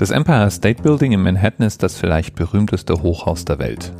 Das 0.00 0.08
Empire 0.08 0.50
State 0.50 0.82
Building 0.82 1.12
in 1.12 1.20
Manhattan 1.20 1.66
ist 1.66 1.82
das 1.82 1.98
vielleicht 1.98 2.34
berühmteste 2.34 3.02
Hochhaus 3.02 3.44
der 3.44 3.58
Welt. 3.58 3.92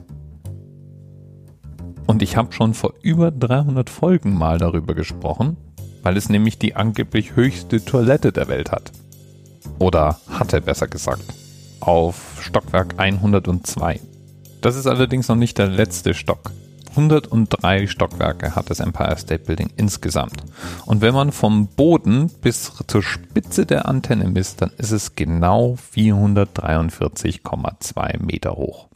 Und 2.07 2.23
ich 2.23 2.39
habe 2.39 2.55
schon 2.55 2.73
vor 2.73 2.95
über 3.03 3.31
300 3.31 3.91
Folgen 3.91 4.33
mal 4.33 4.57
darüber 4.57 4.95
gesprochen, 4.95 5.59
weil 6.03 6.17
es 6.17 6.31
nämlich 6.31 6.59
die 6.59 6.75
angeblich 6.75 7.37
höchste 7.37 7.85
Toilette 7.85 8.33
der 8.33 8.49
Welt 8.49 8.73
hat. 8.73 8.93
Oder 9.79 10.19
hatte 10.27 10.63
besser 10.63 10.89
gesagt. 10.89 11.35
Auf 11.81 12.39
Stockwerk 12.41 12.95
102. 12.97 14.01
Das 14.63 14.77
ist 14.77 14.87
allerdings 14.87 15.29
noch 15.29 15.37
nicht 15.37 15.59
der 15.59 15.69
letzte 15.69 16.15
Stock. 16.15 16.51
103 17.01 17.87
Stockwerke 17.87 18.55
hat 18.55 18.69
das 18.69 18.81
Empire 18.81 19.17
State 19.17 19.45
Building 19.45 19.71
insgesamt. 19.77 20.45
Und 20.85 21.01
wenn 21.01 21.15
man 21.15 21.33
vom 21.33 21.69
Boden 21.69 22.31
bis 22.43 22.71
zur 22.87 23.03
Spitze 23.03 23.65
der 23.65 23.89
Antenne 23.89 24.29
misst, 24.29 24.61
dann 24.61 24.73
ist 24.77 24.91
es 24.91 25.17
genau 25.17 25.79
443,2 25.95 28.23
Meter 28.23 28.57
hoch. 28.57 28.91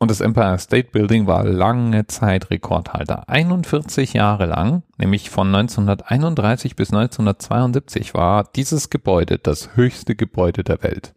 Und 0.00 0.10
das 0.10 0.20
Empire 0.20 0.58
State 0.58 0.88
Building 0.90 1.28
war 1.28 1.44
lange 1.44 2.08
Zeit 2.08 2.50
Rekordhalter. 2.50 3.28
41 3.28 4.14
Jahre 4.14 4.46
lang, 4.46 4.82
nämlich 4.98 5.30
von 5.30 5.54
1931 5.54 6.74
bis 6.74 6.92
1972, 6.92 8.14
war 8.14 8.50
dieses 8.56 8.90
Gebäude 8.90 9.38
das 9.38 9.76
höchste 9.76 10.16
Gebäude 10.16 10.64
der 10.64 10.82
Welt. 10.82 11.14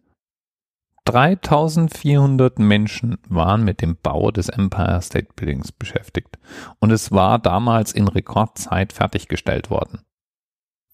3400 1.06 2.58
Menschen 2.58 3.18
waren 3.28 3.64
mit 3.64 3.80
dem 3.80 3.96
Bau 3.96 4.32
des 4.32 4.48
Empire 4.48 5.00
State 5.00 5.28
Buildings 5.36 5.70
beschäftigt 5.70 6.36
und 6.80 6.90
es 6.90 7.12
war 7.12 7.38
damals 7.38 7.92
in 7.92 8.08
Rekordzeit 8.08 8.92
fertiggestellt 8.92 9.70
worden. 9.70 10.00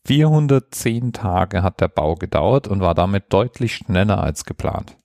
410 0.07 1.13
Tage 1.15 1.63
hat 1.63 1.81
der 1.81 1.89
Bau 1.89 2.15
gedauert 2.15 2.69
und 2.69 2.81
war 2.81 2.95
damit 2.95 3.33
deutlich 3.33 3.75
schneller 3.75 4.23
als 4.23 4.45
geplant. 4.45 4.99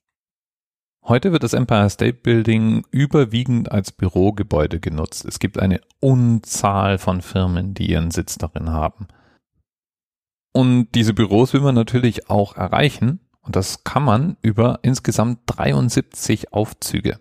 Heute 1.05 1.31
wird 1.31 1.43
das 1.43 1.53
Empire 1.53 1.89
State 1.89 2.17
Building 2.21 2.83
überwiegend 2.91 3.71
als 3.71 3.93
Bürogebäude 3.93 4.81
genutzt. 4.81 5.23
Es 5.23 5.39
gibt 5.39 5.57
eine 5.57 5.79
Unzahl 6.01 6.97
von 6.97 7.21
Firmen, 7.21 7.73
die 7.73 7.89
ihren 7.89 8.11
Sitz 8.11 8.37
darin 8.37 8.71
haben. 8.71 9.07
Und 10.53 10.89
diese 10.95 11.13
Büros 11.13 11.53
will 11.53 11.61
man 11.61 11.75
natürlich 11.75 12.29
auch 12.29 12.57
erreichen, 12.57 13.21
und 13.47 13.55
das 13.55 13.83
kann 13.85 14.03
man 14.03 14.35
über 14.41 14.79
insgesamt 14.83 15.39
73 15.47 16.53
Aufzüge. 16.53 17.19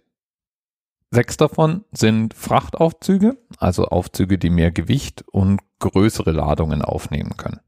Sechs 1.10 1.36
davon 1.36 1.84
sind 1.92 2.34
Frachtaufzüge, 2.34 3.38
also 3.58 3.84
Aufzüge, 3.86 4.36
die 4.36 4.50
mehr 4.50 4.72
Gewicht 4.72 5.24
und 5.30 5.60
größere 5.78 6.32
Ladungen 6.32 6.82
aufnehmen 6.82 7.36
können. 7.36 7.60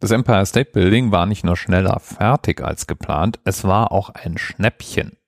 Das 0.00 0.10
Empire 0.10 0.46
State 0.46 0.70
Building 0.72 1.12
war 1.12 1.26
nicht 1.26 1.44
nur 1.44 1.56
schneller 1.56 2.00
fertig 2.00 2.62
als 2.62 2.86
geplant, 2.86 3.38
es 3.44 3.64
war 3.64 3.92
auch 3.92 4.08
ein 4.10 4.38
Schnäppchen. 4.38 5.18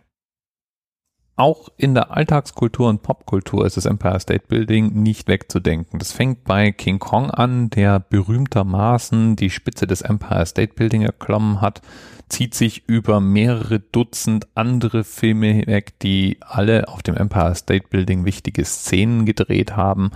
Auch 1.42 1.70
in 1.76 1.96
der 1.96 2.16
Alltagskultur 2.16 2.88
und 2.88 3.02
Popkultur 3.02 3.66
ist 3.66 3.76
das 3.76 3.88
Empire 3.88 4.20
State 4.20 4.44
Building 4.48 4.94
nicht 5.02 5.28
wegzudenken. 5.28 5.98
Das 5.98 6.12
fängt 6.12 6.44
bei 6.44 6.72
King 6.72 7.00
Kong 7.00 7.32
an, 7.32 7.72
der 7.72 8.00
berühmtermaßen 8.00 9.38
die 9.38 9.50
Spitze 9.50 9.88
des 9.88 10.04
Empire 10.04 10.46
State 10.46 10.76
Building 10.76 11.02
erklommen 11.02 11.60
hat, 11.60 11.82
zieht 12.30 12.54
sich 12.54 12.88
über 12.88 13.20
mehrere 13.20 13.80
Dutzend 13.80 14.50
andere 14.54 15.04
Filme 15.04 15.48
hinweg, 15.48 15.98
die 15.98 16.38
alle 16.42 16.88
auf 16.90 17.02
dem 17.02 17.18
Empire 17.18 17.56
State 17.56 17.88
Building 17.90 18.24
wichtige 18.24 18.64
Szenen 18.64 19.26
gedreht 19.26 19.76
haben 19.76 20.12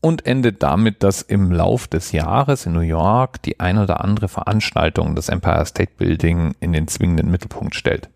und 0.00 0.24
endet 0.24 0.62
damit, 0.62 1.02
dass 1.02 1.22
im 1.22 1.50
Lauf 1.50 1.88
des 1.88 2.12
Jahres 2.12 2.64
in 2.64 2.74
New 2.74 2.78
York 2.78 3.42
die 3.42 3.58
ein 3.58 3.78
oder 3.78 4.04
andere 4.04 4.28
Veranstaltung 4.28 5.16
das 5.16 5.30
Empire 5.30 5.66
State 5.66 5.94
Building 5.98 6.54
in 6.60 6.72
den 6.72 6.86
zwingenden 6.86 7.28
Mittelpunkt 7.28 7.74
stellt. 7.74 8.08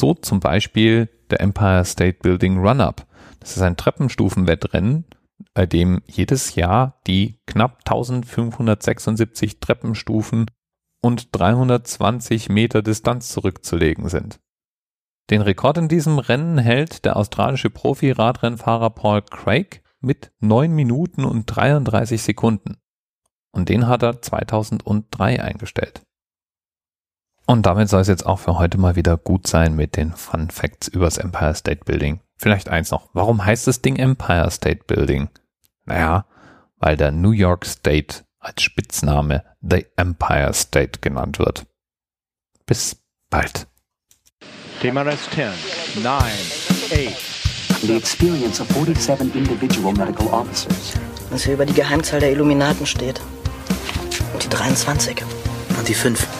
So 0.00 0.14
zum 0.14 0.40
Beispiel 0.40 1.10
der 1.28 1.42
Empire 1.42 1.84
State 1.84 2.20
Building 2.22 2.56
Run-Up. 2.56 3.06
Das 3.38 3.54
ist 3.54 3.62
ein 3.62 3.76
Treppenstufenwettrennen, 3.76 5.04
bei 5.52 5.66
dem 5.66 6.00
jedes 6.06 6.54
Jahr 6.54 7.02
die 7.06 7.38
knapp 7.46 7.80
1576 7.84 9.60
Treppenstufen 9.60 10.50
und 11.02 11.28
320 11.32 12.48
Meter 12.48 12.80
Distanz 12.80 13.28
zurückzulegen 13.28 14.08
sind. 14.08 14.40
Den 15.28 15.42
Rekord 15.42 15.76
in 15.76 15.88
diesem 15.88 16.18
Rennen 16.18 16.56
hält 16.56 17.04
der 17.04 17.18
australische 17.18 17.68
Profi-Radrennfahrer 17.68 18.88
Paul 18.88 19.20
Craig 19.20 19.82
mit 20.00 20.32
9 20.40 20.72
Minuten 20.72 21.26
und 21.26 21.44
33 21.44 22.22
Sekunden. 22.22 22.78
Und 23.52 23.68
den 23.68 23.86
hat 23.86 24.02
er 24.02 24.22
2003 24.22 25.42
eingestellt. 25.42 26.00
Und 27.50 27.66
damit 27.66 27.88
soll 27.88 28.00
es 28.00 28.06
jetzt 28.06 28.26
auch 28.26 28.38
für 28.38 28.60
heute 28.60 28.78
mal 28.78 28.94
wieder 28.94 29.16
gut 29.16 29.48
sein 29.48 29.74
mit 29.74 29.96
den 29.96 30.12
Fun 30.12 30.50
Facts 30.50 30.86
übers 30.86 31.18
Empire 31.18 31.52
State 31.56 31.84
Building. 31.84 32.20
Vielleicht 32.36 32.68
eins 32.68 32.92
noch. 32.92 33.08
Warum 33.12 33.44
heißt 33.44 33.66
das 33.66 33.82
Ding 33.82 33.96
Empire 33.96 34.48
State 34.52 34.84
Building? 34.86 35.30
Naja, 35.84 36.26
weil 36.76 36.96
der 36.96 37.10
New 37.10 37.32
York 37.32 37.66
State 37.66 38.22
als 38.38 38.62
Spitzname 38.62 39.42
The 39.68 39.84
Empire 39.96 40.54
State 40.54 41.00
genannt 41.00 41.40
wird. 41.40 41.66
Bis 42.66 43.02
bald. 43.30 43.66
TMRS 44.80 45.28
10, 45.30 45.48
9, 46.04 46.22
8. 46.22 47.82
The 47.82 47.96
experience 47.96 48.60
of 48.60 48.68
47 48.68 49.34
individual 49.34 49.92
medical 49.92 50.28
officers. 50.28 50.94
Was 51.30 51.42
hier 51.42 51.54
über 51.54 51.66
die 51.66 51.74
Geheimzahl 51.74 52.20
der 52.20 52.30
Illuminaten 52.30 52.86
steht. 52.86 53.20
Und 54.34 54.44
die 54.44 54.48
23. 54.50 55.24
Und 55.76 55.88
die 55.88 55.94
5. 55.94 56.39